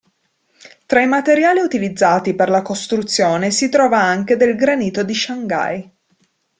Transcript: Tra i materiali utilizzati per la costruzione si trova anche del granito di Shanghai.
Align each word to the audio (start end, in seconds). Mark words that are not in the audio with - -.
Tra 0.87 0.99
i 0.99 1.05
materiali 1.05 1.59
utilizzati 1.59 2.33
per 2.33 2.49
la 2.49 2.63
costruzione 2.63 3.51
si 3.51 3.69
trova 3.69 4.01
anche 4.01 4.35
del 4.35 4.55
granito 4.55 5.03
di 5.03 5.13
Shanghai. 5.13 5.91